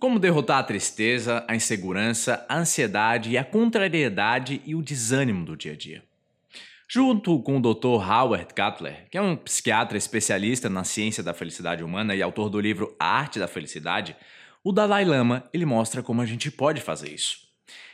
Como 0.00 0.18
derrotar 0.18 0.60
a 0.60 0.62
tristeza, 0.62 1.44
a 1.46 1.54
insegurança, 1.54 2.46
a 2.48 2.56
ansiedade, 2.56 3.36
a 3.36 3.44
contrariedade 3.44 4.62
e 4.64 4.74
o 4.74 4.80
desânimo 4.80 5.44
do 5.44 5.54
dia 5.54 5.72
a 5.72 5.76
dia. 5.76 6.02
Junto 6.88 7.38
com 7.42 7.58
o 7.58 7.60
Dr. 7.60 8.02
Howard 8.10 8.46
Cutler, 8.54 9.06
que 9.10 9.18
é 9.18 9.20
um 9.20 9.36
psiquiatra 9.36 9.98
especialista 9.98 10.70
na 10.70 10.84
ciência 10.84 11.22
da 11.22 11.34
felicidade 11.34 11.84
humana 11.84 12.14
e 12.14 12.22
autor 12.22 12.48
do 12.48 12.58
livro 12.58 12.96
A 12.98 13.18
Arte 13.18 13.38
da 13.38 13.46
Felicidade, 13.46 14.16
o 14.64 14.72
Dalai 14.72 15.04
Lama 15.04 15.44
ele 15.52 15.66
mostra 15.66 16.02
como 16.02 16.22
a 16.22 16.26
gente 16.26 16.50
pode 16.50 16.80
fazer 16.80 17.12
isso. 17.12 17.36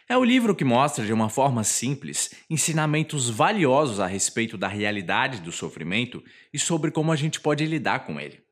É 0.09 0.17
o 0.17 0.23
livro 0.23 0.55
que 0.55 0.65
mostra 0.65 1.05
de 1.05 1.13
uma 1.13 1.29
forma 1.29 1.65
simples 1.65 2.31
ensinamentos 2.49 3.29
valiosos 3.29 3.99
a 3.99 4.07
respeito 4.07 4.57
da 4.57 4.69
realidade 4.69 5.41
do 5.41 5.51
sofrimento 5.51 6.23
e 6.55 6.59
sobre 6.59 6.93
como 6.93 7.11
a 7.11 7.17
gente 7.17 7.41
pode 7.41 7.67
lidar 7.67 8.07
com 8.07 8.21
ele. 8.21 8.46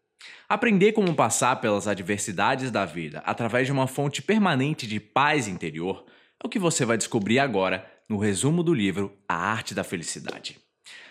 Aprender 0.48 0.92
como 0.92 1.14
passar 1.14 1.56
pelas 1.56 1.88
adversidades 1.88 2.70
da 2.70 2.84
vida 2.84 3.22
através 3.24 3.66
de 3.66 3.72
uma 3.72 3.86
fonte 3.86 4.22
permanente 4.22 4.86
de 4.86 5.00
paz 5.00 5.48
interior 5.48 6.04
é 6.42 6.46
o 6.46 6.50
que 6.50 6.58
você 6.58 6.84
vai 6.84 6.96
descobrir 6.96 7.38
agora 7.38 7.90
no 8.08 8.18
resumo 8.18 8.62
do 8.62 8.74
livro 8.74 9.16
A 9.28 9.34
Arte 9.34 9.74
da 9.74 9.82
Felicidade. 9.82 10.58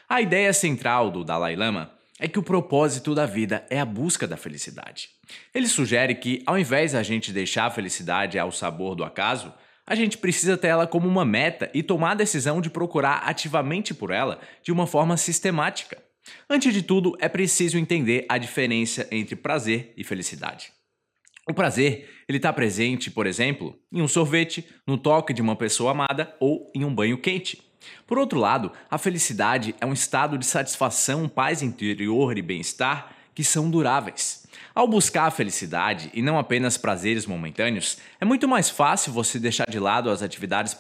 A 0.08 0.22
ideia 0.22 0.54
central 0.54 1.10
do 1.10 1.24
Dalai 1.24 1.56
Lama 1.56 1.92
é 2.20 2.28
que 2.28 2.38
o 2.38 2.44
propósito 2.44 3.16
da 3.16 3.26
vida 3.26 3.66
é 3.70 3.80
a 3.80 3.86
busca 3.86 4.28
da 4.28 4.38
felicidade. 4.38 5.10
Ele 5.54 5.68
sugere 5.68 6.16
que, 6.16 6.44
ao 6.46 6.58
invés 6.58 6.92
da 6.92 7.02
gente 7.02 7.34
deixar 7.34 7.66
a 7.66 7.72
felicidade 7.72 8.38
ao 8.38 8.52
sabor 8.52 8.96
do 8.96 9.04
acaso, 9.04 9.52
a 9.86 9.96
gente 9.96 10.18
precisa 10.18 10.56
ter 10.56 10.68
ela 10.68 10.88
como 10.88 11.08
uma 11.08 11.26
meta 11.26 11.70
e 11.74 11.84
tomar 11.84 12.12
a 12.12 12.16
decisão 12.16 12.62
de 12.62 12.70
procurar 12.70 13.24
ativamente 13.26 13.94
por 13.94 14.12
ela 14.12 14.40
de 14.62 14.72
uma 14.72 14.88
forma 14.88 15.18
sistemática. 15.18 15.98
Antes 16.50 16.74
de 16.74 16.82
tudo, 16.82 17.16
é 17.20 17.28
preciso 17.28 17.78
entender 17.78 18.26
a 18.30 18.38
diferença 18.38 19.08
entre 19.12 19.36
prazer 19.36 19.94
e 19.98 20.04
felicidade. 20.04 20.72
O 21.50 21.54
prazer, 21.54 22.10
ele 22.28 22.38
está 22.38 22.54
presente, 22.54 23.12
por 23.12 23.28
exemplo, 23.28 23.78
em 23.92 24.02
um 24.02 24.08
sorvete, 24.08 24.66
no 24.88 24.98
toque 24.98 25.34
de 25.34 25.42
uma 25.42 25.56
pessoa 25.56 25.92
amada 25.92 26.34
ou 26.40 26.72
em 26.74 26.86
um 26.86 26.96
banho 26.96 27.18
quente. 27.18 27.62
Por 28.08 28.18
outro 28.18 28.40
lado, 28.40 28.72
a 28.90 28.98
felicidade 28.98 29.76
é 29.82 29.86
um 29.86 29.92
estado 29.92 30.38
de 30.38 30.46
satisfação, 30.46 31.28
paz 31.28 31.62
interior 31.62 32.38
e 32.38 32.42
bem-estar 32.42 33.14
que 33.36 33.44
são 33.44 33.70
duráveis. 33.70 34.48
Ao 34.74 34.88
buscar 34.88 35.26
a 35.26 35.32
felicidade 35.32 36.10
e 36.14 36.22
não 36.22 36.40
apenas 36.40 36.78
prazeres 36.78 37.26
momentâneos, 37.26 37.98
é 38.22 38.26
muito 38.26 38.48
mais 38.48 38.70
fácil 38.70 39.12
você 39.12 39.38
deixar 39.38 39.70
de 39.70 39.80
lado 39.80 40.10
as 40.10 40.22
atividades 40.22 40.76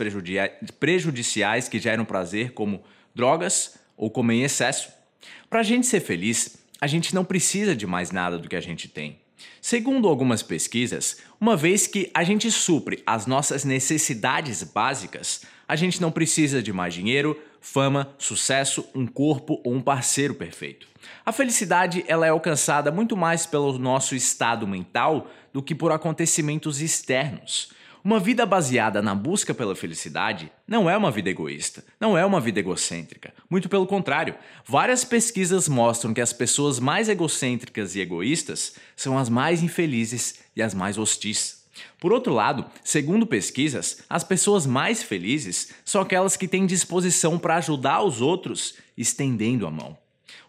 prejudiciais 0.80 1.68
que 1.68 1.80
geram 1.80 2.06
prazer, 2.06 2.54
como 2.54 2.84
drogas 3.14 3.78
ou 3.98 4.10
comer 4.10 4.36
em 4.36 4.44
excesso. 4.44 5.03
Para 5.50 5.62
a 5.62 5.64
gente 5.64 5.88
ser 5.88 6.00
feliz, 6.00 6.58
a 6.80 6.88
gente 6.88 7.14
não 7.14 7.24
precisa 7.24 7.76
de 7.76 7.88
mais 7.88 8.12
nada 8.12 8.38
do 8.38 8.50
que 8.50 8.56
a 8.56 8.62
gente 8.62 8.88
tem. 8.88 9.20
Segundo 9.62 10.08
algumas 10.08 10.44
pesquisas, 10.44 11.18
uma 11.40 11.56
vez 11.56 11.88
que 11.88 12.10
a 12.14 12.24
gente 12.24 12.52
supre 12.52 13.02
as 13.06 13.26
nossas 13.26 13.64
necessidades 13.64 14.64
básicas, 14.64 15.42
a 15.68 15.76
gente 15.76 16.02
não 16.02 16.12
precisa 16.12 16.62
de 16.62 16.74
mais 16.74 16.94
dinheiro, 16.94 17.40
fama, 17.62 18.14
sucesso, 18.18 18.86
um 18.94 19.08
corpo 19.08 19.62
ou 19.64 19.74
um 19.74 19.82
parceiro 19.82 20.36
perfeito. 20.36 20.88
A 21.26 21.32
felicidade 21.32 22.04
ela 22.08 22.26
é 22.26 22.30
alcançada 22.30 22.92
muito 22.92 23.16
mais 23.16 23.46
pelo 23.46 23.78
nosso 23.80 24.16
estado 24.16 24.68
mental 24.68 25.30
do 25.54 25.64
que 25.64 25.74
por 25.74 25.92
acontecimentos 25.92 26.82
externos. 26.82 27.72
Uma 28.04 28.20
vida 28.20 28.46
baseada 28.46 29.02
na 29.02 29.16
busca 29.16 29.54
pela 29.54 29.78
felicidade 29.78 30.52
não 30.68 30.90
é 30.90 30.98
uma 30.98 31.10
vida 31.10 31.30
egoísta, 31.30 31.86
não 31.98 32.18
é 32.18 32.26
uma 32.26 32.42
vida 32.42 32.60
egocêntrica. 32.60 33.34
Muito 33.50 33.70
pelo 33.70 33.88
contrário, 33.88 34.36
várias 34.66 35.06
pesquisas 35.06 35.70
mostram 35.70 36.14
que 36.14 36.20
as 36.20 36.34
pessoas 36.34 36.82
mais 36.82 37.08
egocêntricas 37.08 37.96
e 37.96 38.02
egoístas 38.02 38.76
são 38.94 39.18
as 39.18 39.30
mais 39.30 39.64
infelizes 39.64 40.42
e 40.54 40.62
as 40.62 40.74
mais 40.74 40.98
hostis. 40.98 41.64
Por 41.98 42.12
outro 42.12 42.34
lado, 42.34 42.66
segundo 42.84 43.26
pesquisas, 43.26 44.04
as 44.10 44.22
pessoas 44.22 44.66
mais 44.66 45.02
felizes 45.02 45.72
são 45.86 46.02
aquelas 46.02 46.36
que 46.36 46.48
têm 46.48 46.66
disposição 46.66 47.40
para 47.40 47.56
ajudar 47.56 48.04
os 48.04 48.20
outros 48.20 48.76
estendendo 48.98 49.66
a 49.66 49.72
mão. 49.72 49.98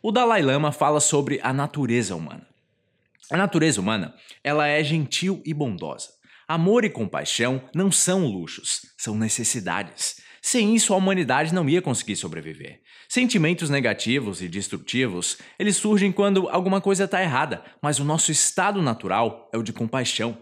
O 0.03 0.11
Dalai 0.11 0.43
Lama 0.43 0.73
fala 0.73 0.99
sobre 0.99 1.39
a 1.41 1.53
natureza 1.53 2.17
humana. 2.17 2.45
A 3.31 3.37
natureza 3.37 3.81
humana, 3.81 4.13
ela 4.43 4.67
é 4.67 4.83
gentil 4.83 5.41
e 5.47 5.55
bondosa. 5.55 6.15
Amor 6.47 6.85
e 6.85 6.91
compaixão 6.91 7.63
não 7.75 7.91
são 7.91 8.27
luxos, 8.27 8.83
são 8.99 9.17
necessidades. 9.17 10.17
Sem 10.43 10.75
isso, 10.75 10.93
a 10.93 10.97
humanidade 10.99 11.55
não 11.55 11.67
ia 11.67 11.81
conseguir 11.81 12.17
sobreviver. 12.17 12.83
Sentimentos 13.09 13.71
negativos 13.71 14.43
e 14.43 14.49
destrutivos, 14.49 15.39
eles 15.59 15.77
surgem 15.77 16.13
quando 16.13 16.49
alguma 16.51 16.83
coisa 16.83 17.05
está 17.05 17.23
errada, 17.23 17.65
mas 17.81 17.99
o 17.99 18.05
nosso 18.05 18.31
estado 18.31 18.83
natural 18.83 19.49
é 19.55 19.57
o 19.57 19.63
de 19.63 19.73
compaixão. 19.73 20.37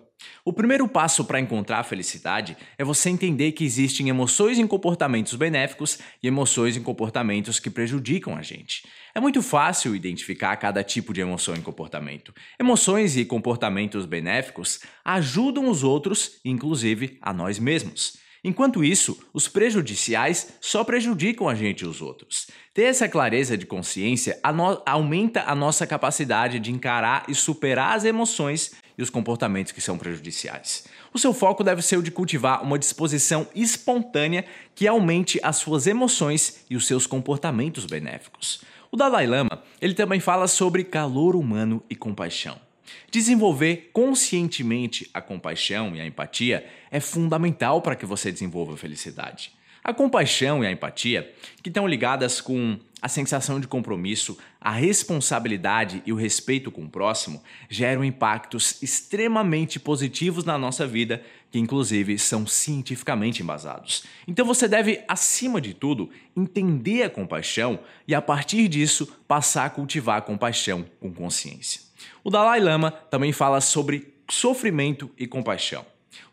O 0.45 0.53
primeiro 0.53 0.89
passo 0.89 1.25
para 1.25 1.39
encontrar 1.39 1.79
a 1.79 1.85
felicidade 1.85 2.57
é 2.77 2.83
você 2.83 3.11
entender 3.11 3.53
que 3.53 3.65
existem 3.65 4.09
emoções 4.09 4.59
em 4.59 4.67
comportamentos 4.67 5.35
benéficos 5.35 6.01
e 6.21 6.27
emoções 6.27 6.77
em 6.77 6.83
comportamentos 6.83 7.61
que 7.61 7.71
prejudicam 7.71 8.37
a 8.37 8.43
gente. 8.43 8.83
É 9.15 9.21
muito 9.21 9.43
fácil 9.43 9.95
identificar 9.95 10.57
cada 10.57 10.83
tipo 10.83 11.13
de 11.13 11.21
emoção 11.21 11.55
em 11.55 11.61
comportamento. 11.61 12.33
Emoções 12.59 13.15
e 13.15 13.27
comportamentos 13.27 14.07
benéficos 14.07 14.81
ajudam 15.05 15.69
os 15.69 15.83
outros, 15.85 16.41
inclusive 16.43 17.19
a 17.21 17.31
nós 17.31 17.59
mesmos. 17.59 18.17
Enquanto 18.45 18.83
isso, 18.83 19.23
os 19.33 19.47
prejudiciais 19.47 20.55
só 20.61 20.83
prejudicam 20.83 21.49
a 21.49 21.55
gente 21.55 21.83
e 21.83 21.87
os 21.87 22.03
outros. 22.03 22.49
Ter 22.75 22.85
essa 22.85 23.09
clareza 23.09 23.57
de 23.57 23.67
consciência 23.67 24.41
aumenta 24.87 25.45
a 25.47 25.55
nossa 25.55 25.87
capacidade 25.87 26.59
de 26.59 26.73
encarar 26.73 27.25
e 27.29 27.35
superar 27.35 27.95
as 27.95 28.05
emoções 28.05 28.73
os 29.03 29.11
comportamentos 29.11 29.73
que 29.73 29.81
são 29.81 29.99
prejudiciais. 29.99 30.85
O 31.13 31.19
seu 31.19 31.35
foco 31.35 31.63
deve 31.63 31.83
ser 31.83 31.99
o 31.99 32.03
de 32.03 32.11
cultivar 32.11 32.63
uma 32.63 32.79
disposição 32.79 33.47
espontânea 33.55 34.45
que 34.75 34.87
aumente 34.87 35.39
as 35.43 35.57
suas 35.57 35.87
emoções 35.87 36.65
e 36.71 36.77
os 36.77 36.87
seus 36.87 37.07
comportamentos 37.07 37.85
benéficos. 37.85 38.63
O 38.91 38.97
Dalai 38.97 39.27
Lama, 39.27 39.63
ele 39.81 39.95
também 39.95 40.21
fala 40.21 40.47
sobre 40.47 40.85
calor 40.85 41.35
humano 41.35 41.83
e 41.89 41.97
compaixão. 41.97 42.59
Desenvolver 43.11 43.91
conscientemente 43.93 45.09
a 45.13 45.21
compaixão 45.21 45.95
e 45.97 46.01
a 46.01 46.07
empatia 46.07 46.67
é 46.91 47.01
fundamental 47.01 47.83
para 47.83 47.97
que 47.97 48.07
você 48.07 48.31
desenvolva 48.31 48.75
a 48.75 48.77
felicidade. 48.77 49.53
A 49.85 49.93
compaixão 49.93 50.63
e 50.63 50.67
a 50.67 50.71
empatia, 50.71 51.35
que 51.61 51.69
estão 51.69 51.89
ligadas 51.89 52.41
com 52.41 52.79
a 53.01 53.09
sensação 53.09 53.59
de 53.59 53.67
compromisso, 53.67 54.39
a 54.61 54.71
responsabilidade 54.71 56.01
e 56.07 56.13
o 56.13 56.17
respeito 56.17 56.71
com 56.71 56.85
o 56.85 56.89
próximo, 56.89 57.43
geram 57.69 58.05
impactos 58.05 58.81
extremamente 58.81 59.81
positivos 59.81 60.45
na 60.45 60.57
nossa 60.57 60.87
vida, 60.87 61.21
que 61.51 61.59
inclusive 61.59 62.17
são 62.17 62.47
cientificamente 62.47 63.43
embasados. 63.43 64.05
Então 64.29 64.47
você 64.47 64.69
deve, 64.69 65.03
acima 65.09 65.61
de 65.61 65.75
tudo, 65.75 66.11
entender 66.37 67.03
a 67.03 67.11
compaixão 67.11 67.81
e, 68.07 68.15
a 68.15 68.23
partir 68.23 68.69
disso, 68.69 69.13
passar 69.27 69.65
a 69.65 69.71
cultivar 69.71 70.19
a 70.19 70.23
compaixão 70.23 70.87
com 71.01 71.13
consciência. 71.13 71.81
O 72.23 72.31
Dalai 72.31 72.61
Lama 72.61 72.93
também 72.93 73.33
fala 73.33 73.61
sobre 73.61 74.15
sofrimento 74.31 75.11
e 75.19 75.27
compaixão. 75.27 75.85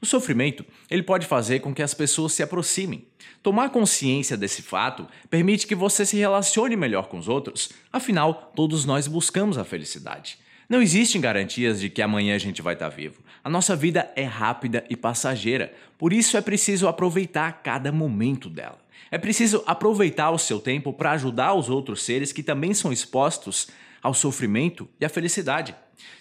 O 0.02 0.06
sofrimento 0.06 0.66
ele 0.90 1.04
pode 1.04 1.26
fazer 1.26 1.60
com 1.60 1.74
que 1.74 1.82
as 1.82 1.94
pessoas 1.94 2.34
se 2.34 2.44
aproximem. 2.44 3.06
Tomar 3.42 3.70
consciência 3.70 4.36
desse 4.36 4.62
fato 4.62 5.08
permite 5.30 5.66
que 5.66 5.76
você 5.76 6.06
se 6.06 6.18
relacione 6.18 6.76
melhor 6.76 7.08
com 7.08 7.18
os 7.18 7.28
outros, 7.28 7.70
afinal, 7.92 8.52
todos 8.56 8.86
nós 8.86 9.08
buscamos 9.08 9.58
a 9.58 9.64
felicidade. 9.64 10.38
Não 10.70 10.82
existem 10.82 11.20
garantias 11.20 11.80
de 11.80 11.90
que 11.90 12.02
amanhã 12.02 12.36
a 12.36 12.40
gente 12.40 12.62
vai 12.62 12.76
estar 12.76 12.90
vivo. 12.90 13.24
A 13.44 13.50
nossa 13.50 13.76
vida 13.76 14.12
é 14.16 14.24
rápida 14.24 14.86
e 14.90 14.96
passageira, 14.96 15.74
por 15.98 16.14
isso 16.14 16.38
é 16.38 16.42
preciso 16.42 16.88
aproveitar 16.88 17.64
cada 17.64 17.92
momento 17.92 18.50
dela. 18.50 18.78
É 19.10 19.18
preciso 19.18 19.64
aproveitar 19.66 20.30
o 20.30 20.38
seu 20.38 20.60
tempo 20.60 20.94
para 20.94 21.12
ajudar 21.14 21.56
os 21.56 21.70
outros 21.70 22.04
seres 22.04 22.32
que 22.32 22.44
também 22.44 22.74
são 22.76 22.94
expostos 22.94 23.70
ao 24.02 24.14
sofrimento 24.14 24.88
e 25.00 25.06
à 25.06 25.10
felicidade. 25.10 25.74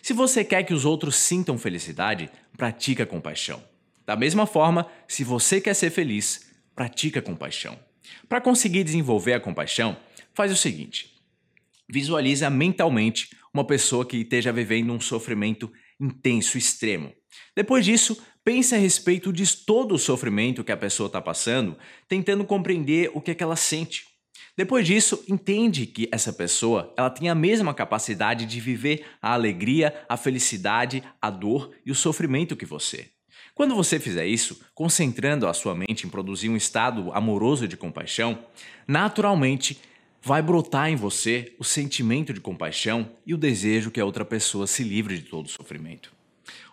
Se 0.03 0.13
você 0.13 0.43
quer 0.43 0.63
que 0.63 0.73
os 0.75 0.85
outros 0.85 1.17
sintam 1.17 1.59
felicidade, 1.59 2.31
pratica 2.59 3.07
compaixão. 3.07 3.63
Da 4.05 4.17
mesma 4.17 4.47
forma, 4.47 4.91
se 5.07 5.23
você 5.23 5.61
quer 5.61 5.75
ser 5.75 5.91
feliz, 5.91 6.51
pratica 6.75 7.23
compaixão. 7.23 7.79
Para 8.29 8.41
conseguir 8.41 8.83
desenvolver 8.83 9.35
a 9.35 9.41
compaixão, 9.41 9.97
faz 10.35 10.51
o 10.51 10.57
seguinte: 10.57 11.15
visualiza 11.89 12.51
mentalmente 12.51 13.31
uma 13.55 13.65
pessoa 13.65 14.05
que 14.05 14.19
esteja 14.19 14.53
vivendo 14.53 14.93
um 14.93 15.01
sofrimento 15.01 15.73
intenso, 16.01 16.59
extremo. 16.59 17.13
Depois 17.55 17.85
disso, 17.85 18.21
pense 18.45 18.75
a 18.75 18.79
respeito 18.79 19.33
de 19.33 19.47
todo 19.65 19.95
o 19.95 19.99
sofrimento 19.99 20.65
que 20.65 20.73
a 20.73 20.77
pessoa 20.77 21.07
está 21.07 21.21
passando, 21.21 21.79
tentando 22.09 22.45
compreender 22.45 23.11
o 23.15 23.21
que, 23.21 23.31
é 23.31 23.35
que 23.35 23.43
ela 23.43 23.57
sente. 23.57 24.05
Depois 24.59 24.85
disso, 24.85 25.23
entende 25.29 25.87
que 25.87 26.09
essa 26.11 26.33
pessoa 26.33 26.93
ela 26.97 27.09
tem 27.09 27.29
a 27.29 27.35
mesma 27.35 27.73
capacidade 27.73 28.45
de 28.45 28.59
viver 28.59 29.07
a 29.23 29.33
alegria, 29.33 29.95
a 30.09 30.17
felicidade, 30.17 31.01
a 31.23 31.31
dor 31.31 31.71
e 31.87 31.93
o 31.93 31.95
sofrimento 31.95 32.57
que 32.57 32.67
você. 32.67 33.09
Quando 33.55 33.77
você 33.77 34.01
fizer 34.01 34.27
isso, 34.27 34.61
concentrando 34.75 35.47
a 35.47 35.55
sua 35.55 35.77
mente 35.77 36.05
em 36.05 36.11
produzir 36.11 36.49
um 36.49 36.57
estado 36.57 37.13
amoroso 37.13 37.69
de 37.69 37.77
compaixão, 37.77 38.47
naturalmente 38.85 39.79
vai 40.21 40.43
brotar 40.43 40.91
em 40.91 40.97
você 40.97 41.55
o 41.57 41.63
sentimento 41.63 42.33
de 42.33 42.41
compaixão 42.41 43.13
e 43.25 43.35
o 43.35 43.39
desejo 43.39 43.93
que 43.93 44.01
a 44.01 44.05
outra 44.05 44.25
pessoa 44.25 44.67
se 44.67 44.83
livre 44.83 45.19
de 45.19 45.23
todo 45.23 45.47
o 45.47 45.51
sofrimento. 45.51 46.13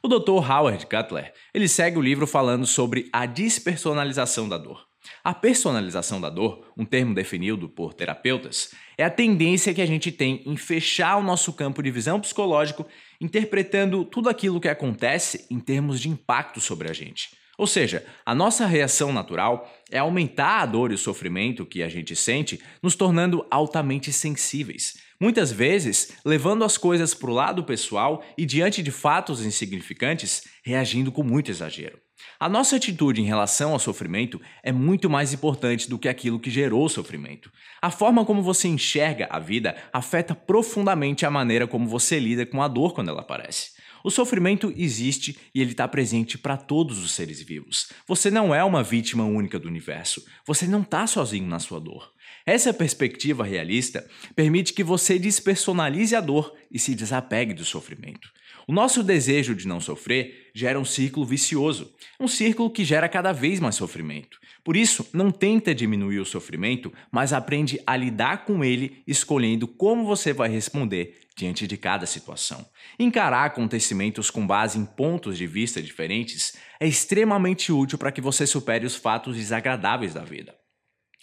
O 0.02 0.08
Dr. 0.08 0.52
Howard 0.52 0.88
Cutler, 0.88 1.32
ele 1.54 1.68
segue 1.68 2.00
o 2.00 2.02
livro 2.02 2.26
falando 2.26 2.66
sobre 2.66 3.10
a 3.14 3.28
despersonalização 3.28 4.50
da 4.50 4.58
dor. 4.58 4.88
A 5.24 5.34
personalização 5.34 6.20
da 6.20 6.30
dor, 6.30 6.74
um 6.78 6.86
termo 6.86 7.14
definido 7.14 7.68
por 7.70 7.94
terapeutas, 7.94 8.72
é 8.98 9.04
a 9.04 9.10
tendência 9.10 9.74
que 9.74 9.82
a 9.82 9.86
gente 9.86 10.12
tem 10.12 10.42
em 10.46 10.56
fechar 10.56 11.18
o 11.18 11.24
nosso 11.24 11.54
campo 11.54 11.82
de 11.82 11.92
visão 11.92 12.20
psicológico, 12.20 12.86
interpretando 13.20 14.06
tudo 14.06 14.30
aquilo 14.30 14.60
que 14.60 14.68
acontece 14.68 15.46
em 15.50 15.60
termos 15.60 16.00
de 16.00 16.10
impacto 16.10 16.60
sobre 16.60 16.90
a 16.90 16.94
gente. 16.94 17.30
Ou 17.58 17.66
seja, 17.66 18.06
a 18.26 18.36
nossa 18.36 18.66
reação 18.66 19.14
natural 19.14 19.72
é 19.90 19.98
aumentar 19.98 20.60
a 20.60 20.66
dor 20.66 20.92
e 20.92 20.96
o 20.96 20.98
sofrimento 20.98 21.66
que 21.66 21.82
a 21.82 21.88
gente 21.88 22.16
sente, 22.16 22.60
nos 22.84 22.96
tornando 22.96 23.46
altamente 23.50 24.12
sensíveis. 24.12 24.98
Muitas 25.20 25.52
vezes, 25.52 26.18
levando 26.26 26.66
as 26.66 26.78
coisas 26.78 27.14
para 27.14 27.30
o 27.30 27.34
lado 27.34 27.64
pessoal 27.64 28.24
e, 28.38 28.46
diante 28.46 28.84
de 28.84 28.92
fatos 28.92 29.46
insignificantes, 29.46 30.44
reagindo 30.64 31.12
com 31.12 31.24
muito 31.24 31.50
exagero. 31.50 32.05
A 32.38 32.50
nossa 32.50 32.76
atitude 32.76 33.22
em 33.22 33.26
relação 33.26 33.72
ao 33.72 33.80
sofrimento 33.80 34.42
é 34.62 34.72
muito 34.72 35.10
mais 35.10 35.32
importante 35.32 35.90
do 35.90 35.98
que 35.98 36.10
aquilo 36.10 36.40
que 36.40 36.50
gerou 36.50 36.84
o 36.84 36.90
sofrimento. 36.90 37.50
A 37.82 37.90
forma 37.90 38.26
como 38.26 38.44
você 38.44 38.68
enxerga 38.68 39.28
a 39.30 39.40
vida 39.40 39.76
afeta 39.94 40.36
profundamente 40.36 41.26
a 41.26 41.32
maneira 41.32 41.66
como 41.66 41.88
você 41.88 42.20
lida 42.20 42.46
com 42.46 42.62
a 42.62 42.68
dor 42.68 42.94
quando 42.94 43.10
ela 43.10 43.22
aparece. 43.22 43.76
O 44.04 44.12
sofrimento 44.12 44.72
existe 44.76 45.36
e 45.54 45.62
ele 45.62 45.72
está 45.72 45.88
presente 45.88 46.38
para 46.38 46.58
todos 46.58 47.04
os 47.04 47.12
seres 47.12 47.42
vivos. 47.42 47.90
Você 48.06 48.30
não 48.30 48.54
é 48.54 48.64
uma 48.64 48.84
vítima 48.84 49.24
única 49.24 49.58
do 49.58 49.68
universo. 49.68 50.24
Você 50.46 50.68
não 50.68 50.82
está 50.82 51.08
sozinho 51.08 51.48
na 51.48 51.58
sua 51.58 51.80
dor. 51.80 52.12
Essa 52.46 52.72
perspectiva 52.72 53.44
realista 53.44 54.08
permite 54.36 54.74
que 54.74 54.84
você 54.84 55.18
despersonalize 55.18 56.16
a 56.16 56.22
dor 56.22 56.54
e 56.70 56.78
se 56.78 56.94
desapegue 56.94 57.54
do 57.54 57.66
sofrimento. 57.66 58.30
O 58.68 58.74
nosso 58.74 59.04
desejo 59.04 59.54
de 59.54 59.68
não 59.68 59.80
sofrer 59.80 60.50
gera 60.54 60.80
um 60.80 60.86
círculo 60.86 61.26
vicioso, 61.26 61.94
um 62.20 62.28
círculo 62.28 62.70
que 62.70 62.84
gera 62.84 63.08
cada 63.08 63.32
vez 63.32 63.60
mais 63.60 63.76
sofrimento. 63.76 64.40
Por 64.64 64.76
isso, 64.76 65.08
não 65.14 65.30
tenta 65.30 65.76
diminuir 65.76 66.20
o 66.20 66.26
sofrimento, 66.26 66.92
mas 67.12 67.32
aprende 67.32 67.80
a 67.86 67.96
lidar 67.96 68.46
com 68.46 68.64
ele, 68.64 69.04
escolhendo 69.06 69.68
como 69.68 70.06
você 70.06 70.34
vai 70.34 70.50
responder 70.50 71.20
diante 71.38 71.68
de 71.68 71.78
cada 71.78 72.08
situação. 72.08 72.66
Encarar 72.98 73.46
acontecimentos 73.46 74.32
com 74.32 74.48
base 74.48 74.80
em 74.80 74.86
pontos 74.86 75.38
de 75.38 75.46
vista 75.46 75.82
diferentes 75.82 76.56
é 76.80 76.88
extremamente 76.88 77.72
útil 77.72 77.98
para 77.98 78.12
que 78.12 78.22
você 78.22 78.48
supere 78.48 78.86
os 78.86 78.96
fatos 78.96 79.36
desagradáveis 79.36 80.14
da 80.14 80.24
vida. 80.24 80.56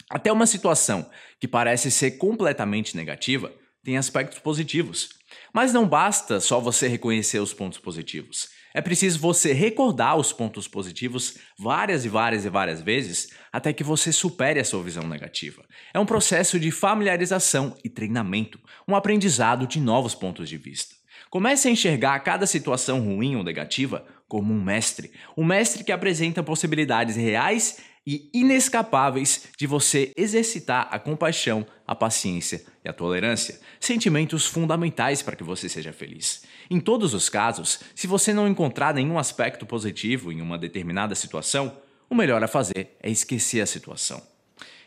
Até 0.09 0.31
uma 0.31 0.45
situação 0.45 1.09
que 1.39 1.47
parece 1.47 1.89
ser 1.89 2.11
completamente 2.11 2.95
negativa 2.95 3.51
tem 3.83 3.97
aspectos 3.97 4.39
positivos. 4.39 5.09
Mas 5.53 5.73
não 5.73 5.87
basta 5.87 6.39
só 6.39 6.59
você 6.59 6.87
reconhecer 6.87 7.39
os 7.39 7.53
pontos 7.53 7.79
positivos. 7.79 8.49
É 8.73 8.81
preciso 8.81 9.19
você 9.19 9.53
recordar 9.53 10.17
os 10.17 10.33
pontos 10.33 10.67
positivos 10.67 11.37
várias 11.57 12.05
e 12.05 12.09
várias 12.09 12.43
e 12.43 12.49
várias 12.49 12.81
vezes 12.81 13.29
até 13.51 13.71
que 13.71 13.83
você 13.83 14.11
supere 14.11 14.59
a 14.59 14.65
sua 14.65 14.81
visão 14.81 15.07
negativa. 15.07 15.63
É 15.93 15.99
um 15.99 16.05
processo 16.05 16.59
de 16.59 16.71
familiarização 16.71 17.77
e 17.83 17.89
treinamento, 17.89 18.59
um 18.87 18.95
aprendizado 18.95 19.67
de 19.67 19.79
novos 19.79 20.15
pontos 20.15 20.49
de 20.49 20.57
vista. 20.57 20.95
Comece 21.29 21.67
a 21.67 21.71
enxergar 21.71 22.19
cada 22.19 22.45
situação 22.45 22.99
ruim 22.99 23.35
ou 23.35 23.43
negativa 23.43 24.05
como 24.27 24.53
um 24.53 24.63
mestre, 24.63 25.11
um 25.37 25.43
mestre 25.43 25.83
que 25.83 25.91
apresenta 25.91 26.41
possibilidades 26.41 27.15
reais 27.15 27.77
e 28.05 28.29
inescapáveis 28.33 29.47
de 29.57 29.65
você 29.65 30.11
exercitar 30.17 30.87
a 30.91 30.99
compaixão, 30.99 31.65
a 31.87 31.95
paciência 31.95 32.63
e 32.83 32.89
a 32.89 32.93
tolerância, 32.93 33.59
sentimentos 33.79 34.45
fundamentais 34.45 35.21
para 35.21 35.35
que 35.35 35.43
você 35.43 35.69
seja 35.69 35.93
feliz. 35.93 36.43
Em 36.69 36.79
todos 36.79 37.13
os 37.13 37.29
casos, 37.29 37.79
se 37.95 38.07
você 38.07 38.33
não 38.33 38.47
encontrar 38.47 38.93
nenhum 38.93 39.17
aspecto 39.17 39.65
positivo 39.65 40.31
em 40.31 40.41
uma 40.41 40.57
determinada 40.57 41.15
situação, 41.15 41.77
o 42.09 42.15
melhor 42.15 42.43
a 42.43 42.47
fazer 42.47 42.97
é 43.01 43.09
esquecer 43.09 43.61
a 43.61 43.65
situação. 43.65 44.21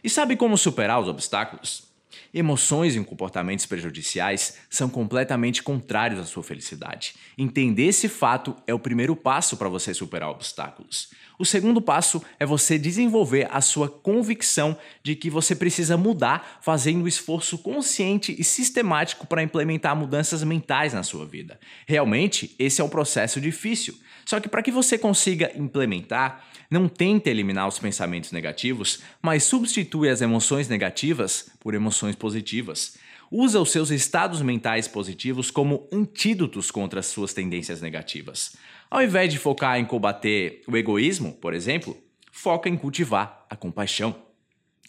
E 0.05 0.11
sabe 0.11 0.37
como 0.37 0.59
superar 0.59 1.01
os 1.01 1.09
obstáculos? 1.09 1.96
Emoções 2.33 2.97
e 2.97 3.05
comportamentos 3.05 3.67
prejudiciais 3.67 4.59
são 4.71 4.89
completamente 4.89 5.63
contrários 5.63 6.21
à 6.21 6.25
sua 6.25 6.43
felicidade. 6.43 7.15
Entender 7.37 7.87
esse 7.87 8.09
fato 8.09 8.57
é 8.67 8.75
o 8.75 8.79
primeiro 8.79 9.17
passo 9.17 9.57
para 9.57 9.69
você 9.69 9.95
superar 9.95 10.31
obstáculos. 10.31 11.11
O 11.39 11.45
segundo 11.45 11.83
passo 11.83 12.23
é 12.41 12.47
você 12.47 12.79
desenvolver 12.79 13.49
a 13.51 13.61
sua 13.61 13.89
convicção 13.89 14.77
de 15.03 15.15
que 15.15 15.29
você 15.29 15.55
precisa 15.55 15.97
mudar, 15.97 16.59
fazendo 16.63 17.05
um 17.05 17.09
esforço 17.09 17.59
consciente 17.59 18.35
e 18.39 18.45
sistemático 18.45 19.27
para 19.27 19.43
implementar 19.43 19.95
mudanças 19.95 20.43
mentais 20.43 20.95
na 20.95 21.03
sua 21.03 21.27
vida. 21.27 21.61
Realmente, 21.87 22.55
esse 22.59 22.81
é 22.81 22.85
um 22.85 22.89
processo 22.89 23.41
difícil. 23.41 23.95
Só 24.25 24.41
que 24.41 24.49
para 24.49 24.63
que 24.63 24.73
você 24.73 24.99
consiga 24.99 25.53
implementar, 25.55 26.45
não 26.71 26.89
tente 26.89 27.29
eliminar 27.29 27.69
os 27.69 27.79
pensamentos 27.79 28.33
negativos, 28.33 29.01
mas 29.23 29.45
substitui 29.45 30.09
as 30.09 30.21
emoções 30.21 30.69
negativas 30.69 31.51
por 31.61 31.75
emoções 31.75 32.15
positivas. 32.15 32.97
Usa 33.31 33.61
os 33.61 33.71
seus 33.71 33.91
estados 33.91 34.41
mentais 34.41 34.87
positivos 34.87 35.51
como 35.51 35.89
antídotos 35.93 36.71
contra 36.71 37.01
as 37.01 37.07
suas 37.07 37.35
tendências 37.35 37.81
negativas. 37.81 38.57
Ao 38.91 39.03
invés 39.03 39.33
de 39.33 39.39
focar 39.39 39.79
em 39.79 39.85
combater 39.85 40.63
o 40.69 40.77
egoísmo, 40.77 41.33
por 41.35 41.53
exemplo, 41.53 41.97
foca 42.31 42.69
em 42.69 42.77
cultivar 42.77 43.45
a 43.51 43.57
compaixão. 43.57 44.15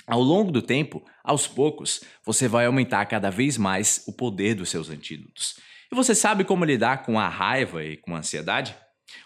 Ao 0.05 0.21
longo 0.21 0.51
do 0.51 0.61
tempo, 0.61 1.03
aos 1.23 1.47
poucos, 1.47 2.01
você 2.23 2.47
vai 2.47 2.65
aumentar 2.65 3.05
cada 3.07 3.29
vez 3.29 3.57
mais 3.57 4.03
o 4.07 4.13
poder 4.13 4.53
dos 4.53 4.69
seus 4.69 4.89
antídotos. 4.89 5.57
E 5.91 5.95
você 5.95 6.13
sabe 6.13 6.43
como 6.43 6.63
lidar 6.63 7.03
com 7.03 7.19
a 7.19 7.27
raiva 7.27 7.83
e 7.83 7.97
com 7.97 8.15
a 8.15 8.19
ansiedade? 8.19 8.75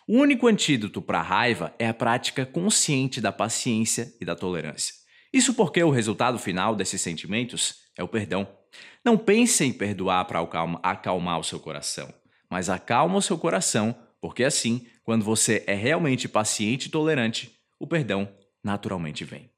O 0.07 0.17
único 0.17 0.47
antídoto 0.47 1.01
para 1.01 1.19
a 1.19 1.23
raiva 1.23 1.73
é 1.79 1.87
a 1.87 1.93
prática 1.93 2.45
consciente 2.45 3.19
da 3.19 3.31
paciência 3.31 4.13
e 4.19 4.25
da 4.25 4.35
tolerância. 4.35 4.95
Isso 5.33 5.53
porque 5.53 5.81
o 5.83 5.89
resultado 5.89 6.37
final 6.37 6.75
desses 6.75 7.01
sentimentos 7.01 7.75
é 7.97 8.03
o 8.03 8.07
perdão. 8.07 8.47
Não 9.03 9.17
pense 9.17 9.63
em 9.63 9.73
perdoar 9.73 10.25
para 10.25 10.39
acalmar 10.83 11.39
o 11.39 11.43
seu 11.43 11.59
coração, 11.59 12.13
mas 12.49 12.69
acalma 12.69 13.17
o 13.17 13.21
seu 13.21 13.37
coração 13.37 13.95
porque 14.21 14.43
assim, 14.43 14.85
quando 15.03 15.25
você 15.25 15.63
é 15.65 15.73
realmente 15.73 16.29
paciente 16.29 16.85
e 16.85 16.89
tolerante, 16.89 17.51
o 17.79 17.87
perdão 17.87 18.31
naturalmente 18.63 19.25
vem. 19.25 19.49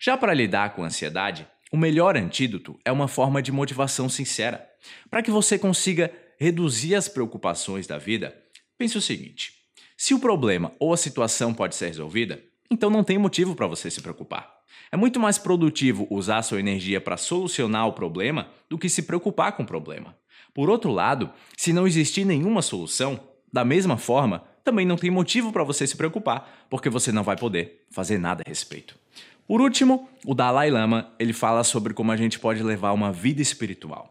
Já 0.00 0.16
para 0.16 0.34
lidar 0.34 0.74
com 0.74 0.82
a 0.82 0.86
ansiedade, 0.86 1.46
o 1.70 1.76
melhor 1.76 2.16
antídoto 2.16 2.78
é 2.84 2.90
uma 2.90 3.06
forma 3.06 3.40
de 3.40 3.52
motivação 3.52 4.08
sincera. 4.08 4.68
Para 5.08 5.22
que 5.22 5.30
você 5.30 5.56
consiga 5.56 6.12
reduzir 6.36 6.96
as 6.96 7.08
preocupações 7.08 7.86
da 7.86 7.96
vida, 7.96 8.36
pense 8.76 8.98
o 8.98 9.02
seguinte: 9.02 9.52
se 10.00 10.14
o 10.14 10.20
problema 10.20 10.70
ou 10.78 10.92
a 10.92 10.96
situação 10.96 11.52
pode 11.52 11.74
ser 11.74 11.88
resolvida, 11.88 12.40
então 12.70 12.88
não 12.88 13.02
tem 13.02 13.18
motivo 13.18 13.56
para 13.56 13.66
você 13.66 13.90
se 13.90 14.00
preocupar. 14.00 14.48
É 14.92 14.96
muito 14.96 15.18
mais 15.18 15.38
produtivo 15.38 16.06
usar 16.08 16.40
sua 16.42 16.60
energia 16.60 17.00
para 17.00 17.16
solucionar 17.16 17.88
o 17.88 17.92
problema 17.92 18.48
do 18.70 18.78
que 18.78 18.88
se 18.88 19.02
preocupar 19.02 19.56
com 19.56 19.64
o 19.64 19.66
problema. 19.66 20.16
Por 20.54 20.70
outro 20.70 20.92
lado, 20.92 21.32
se 21.56 21.72
não 21.72 21.84
existir 21.84 22.24
nenhuma 22.24 22.62
solução, 22.62 23.18
da 23.52 23.64
mesma 23.64 23.96
forma, 23.96 24.44
também 24.62 24.86
não 24.86 24.94
tem 24.94 25.10
motivo 25.10 25.50
para 25.52 25.64
você 25.64 25.84
se 25.84 25.96
preocupar, 25.96 26.66
porque 26.70 26.88
você 26.88 27.10
não 27.10 27.24
vai 27.24 27.36
poder 27.36 27.84
fazer 27.90 28.18
nada 28.18 28.44
a 28.46 28.48
respeito. 28.48 28.94
Por 29.48 29.60
último, 29.60 30.08
o 30.24 30.32
Dalai 30.32 30.70
Lama 30.70 31.12
ele 31.18 31.32
fala 31.32 31.64
sobre 31.64 31.92
como 31.92 32.12
a 32.12 32.16
gente 32.16 32.38
pode 32.38 32.62
levar 32.62 32.92
uma 32.92 33.10
vida 33.10 33.42
espiritual. 33.42 34.08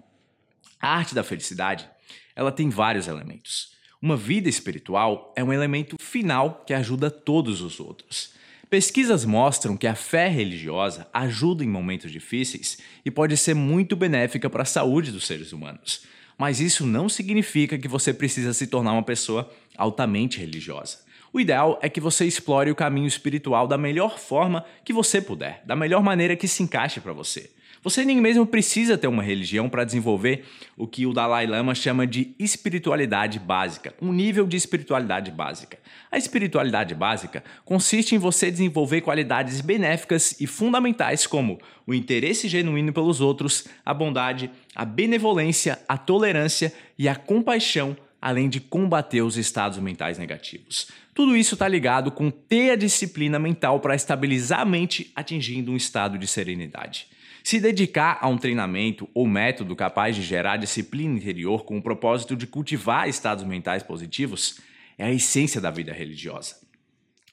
A 0.82 0.98
arte 0.98 1.16
da 1.16 1.24
felicidade 1.24 1.90
ela 2.36 2.52
tem 2.52 2.70
vários 2.70 3.08
elementos. 3.08 3.77
Uma 4.02 4.16
vida 4.16 4.48
espiritual 4.48 5.34
é 5.36 5.44
um 5.44 5.52
elemento 5.52 5.96
final 6.00 6.64
que 6.66 6.74
ajuda 6.74 7.10
todos 7.10 7.62
os 7.62 7.80
outros. 7.80 8.32
Pesquisas 8.70 9.26
mostram 9.26 9.78
que 9.78 9.88
a 9.88 9.96
fé 9.96 10.28
religiosa 10.28 11.08
ajuda 11.14 11.64
em 11.64 11.68
momentos 11.68 12.12
difíceis 12.12 12.78
e 13.06 13.10
pode 13.10 13.36
ser 13.38 13.54
muito 13.54 13.96
benéfica 13.96 14.50
para 14.50 14.64
a 14.64 14.66
saúde 14.66 15.12
dos 15.12 15.26
seres 15.26 15.54
humanos 15.54 16.06
mas 16.38 16.60
isso 16.60 16.86
não 16.86 17.10
significa 17.10 17.78
que 17.78 17.88
você 17.88 18.14
precisa 18.14 18.54
se 18.54 18.68
tornar 18.68 18.94
uma 18.94 19.04
pessoa 19.04 19.52
altamente 19.76 20.40
religiosa. 20.40 21.00
O 21.38 21.40
ideal 21.40 21.78
é 21.84 21.88
que 21.88 22.02
você 22.02 22.26
explore 22.26 22.72
o 22.72 22.76
caminho 22.76 23.06
espiritual 23.06 23.68
da 23.68 23.78
melhor 23.78 24.18
forma 24.18 24.66
que 24.84 24.92
você 24.92 25.22
puder, 25.22 25.62
da 25.68 25.76
melhor 25.76 26.02
maneira 26.02 26.36
que 26.36 26.48
se 26.48 26.64
encaixe 26.64 27.00
para 27.00 27.14
você. 27.14 27.52
Você 27.84 28.04
nem 28.04 28.20
mesmo 28.20 28.44
precisa 28.44 28.98
ter 28.98 29.06
uma 29.06 29.22
religião 29.22 29.70
para 29.70 29.84
desenvolver 29.84 30.46
o 30.76 30.88
que 30.88 31.06
o 31.06 31.14
Dalai 31.14 31.46
Lama 31.46 31.76
chama 31.76 32.08
de 32.08 32.34
espiritualidade 32.40 33.38
básica, 33.38 33.94
um 34.02 34.12
nível 34.12 34.48
de 34.48 34.58
espiritualidade 34.58 35.30
básica. 35.30 35.78
A 36.12 36.18
espiritualidade 36.18 36.96
básica 36.96 37.44
consiste 37.64 38.16
em 38.16 38.18
você 38.18 38.50
desenvolver 38.50 39.02
qualidades 39.02 39.62
benéficas 39.62 40.42
e 40.42 40.48
fundamentais 40.48 41.28
como 41.28 41.60
o 41.86 41.94
interesse 41.94 42.48
genuíno 42.48 42.92
pelos 42.92 43.22
outros, 43.22 43.68
a 43.86 43.94
bondade, 43.94 44.50
a 44.76 44.84
benevolência, 44.84 45.78
a 45.88 46.00
tolerância 46.00 46.74
e 46.98 47.08
a 47.08 47.16
compaixão, 47.16 47.96
além 48.22 48.50
de 48.50 48.60
combater 48.60 49.22
os 49.22 49.38
estados 49.38 49.78
mentais 49.80 50.18
negativos. 50.18 50.90
Tudo 51.14 51.36
isso 51.36 51.56
está 51.56 51.68
ligado 51.68 52.12
com 52.12 52.30
ter 52.30 52.72
a 52.72 52.76
disciplina 52.76 53.40
mental 53.40 53.80
para 53.80 53.96
estabilizar 53.96 54.62
a 54.62 54.66
mente, 54.66 55.12
atingindo 55.16 55.72
um 55.72 55.76
estado 55.76 56.18
de 56.18 56.28
serenidade. 56.28 57.08
Se 57.44 57.60
dedicar 57.60 58.18
a 58.22 58.28
um 58.28 58.38
treinamento 58.38 59.08
ou 59.14 59.26
método 59.26 59.76
capaz 59.76 60.16
de 60.16 60.22
gerar 60.22 60.58
disciplina 60.58 61.18
interior 61.18 61.64
com 61.64 61.78
o 61.78 61.82
propósito 61.82 62.36
de 62.36 62.46
cultivar 62.46 63.08
estados 63.08 63.46
mentais 63.46 63.82
positivos 63.82 64.60
é 64.98 65.06
a 65.06 65.14
essência 65.14 65.62
da 65.62 65.72
vida 65.72 65.94
religiosa. 65.94 66.56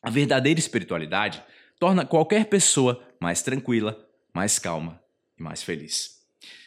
A 0.03 0.11
verdadeira 0.11 0.61
espiritualidade 0.61 1.43
torna 1.81 2.07
qualquer 2.07 2.47
pessoa 2.47 3.03
mais 3.19 3.43
tranquila, 3.43 3.99
mais 4.33 4.59
calma 4.59 5.01
e 5.39 5.43
mais 5.43 5.63
feliz. 5.63 6.14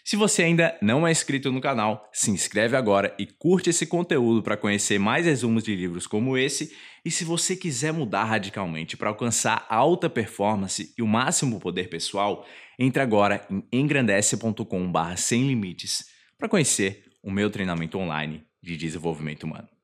Se 0.04 0.16
você 0.16 0.44
ainda 0.44 0.78
não 0.82 1.06
é 1.06 1.12
inscrito 1.12 1.52
no 1.52 1.60
canal, 1.60 2.10
se 2.14 2.32
inscreve 2.32 2.78
agora 2.78 3.14
e 3.20 3.26
curte 3.26 3.70
esse 3.70 3.86
conteúdo 3.86 4.42
para 4.42 4.56
conhecer 4.56 4.98
mais 4.98 5.26
resumos 5.26 5.64
de 5.64 5.76
livros 5.76 6.08
como 6.08 6.38
esse. 6.38 6.74
E 7.04 7.12
se 7.12 7.26
você 7.26 7.56
quiser 7.56 7.92
mudar 7.92 8.24
radicalmente 8.24 8.96
para 8.96 9.10
alcançar 9.10 9.66
alta 9.70 10.10
performance 10.10 10.94
e 10.98 11.02
o 11.02 11.08
máximo 11.08 11.60
poder 11.60 11.90
pessoal, 11.90 12.46
entre 12.80 13.02
agora 13.02 13.46
em 13.50 13.82
engrandece.com/sem 13.82 15.46
limites 15.46 16.06
para 16.38 16.50
conhecer 16.50 17.04
o 17.22 17.32
meu 17.32 17.50
treinamento 17.50 17.98
online 17.98 18.44
de 18.64 18.78
desenvolvimento 18.78 19.44
humano. 19.44 19.77